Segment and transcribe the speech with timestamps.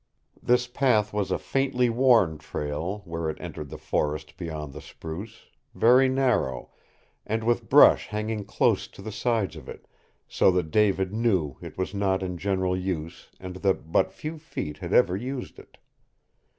[0.41, 5.45] This path was a faintly worn trail where it entered the forest beyond the spruce,
[5.75, 6.71] very narrow,
[7.23, 9.87] and with brush hanging close to the sides of it,
[10.27, 14.79] so that David knew it was not in general use and that but few feet
[14.79, 15.77] had ever used it.